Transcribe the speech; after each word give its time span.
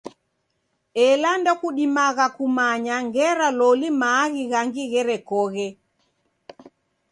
Ela 1.07 1.31
ndokudimagha 1.39 2.25
kumanya 2.37 2.95
ngera 3.05 3.47
loli 3.59 3.89
maaghi 4.01 4.43
ghangi 4.51 4.83
gherekoghe. 4.91 5.67